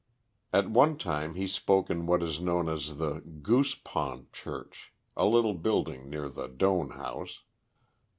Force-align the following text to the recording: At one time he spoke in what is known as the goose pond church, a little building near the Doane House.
At 0.51 0.67
one 0.71 0.97
time 0.97 1.35
he 1.35 1.45
spoke 1.45 1.91
in 1.91 2.07
what 2.07 2.23
is 2.23 2.39
known 2.39 2.67
as 2.67 2.97
the 2.97 3.19
goose 3.43 3.75
pond 3.75 4.33
church, 4.33 4.91
a 5.15 5.25
little 5.27 5.53
building 5.53 6.09
near 6.09 6.27
the 6.27 6.47
Doane 6.47 6.93
House. 6.95 7.43